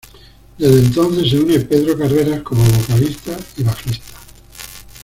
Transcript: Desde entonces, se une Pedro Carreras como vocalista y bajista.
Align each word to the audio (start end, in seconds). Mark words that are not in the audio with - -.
Desde 0.57 0.79
entonces, 0.79 1.29
se 1.29 1.37
une 1.39 1.59
Pedro 1.59 1.95
Carreras 1.95 2.41
como 2.41 2.63
vocalista 2.63 3.37
y 3.57 3.61
bajista. 3.61 4.17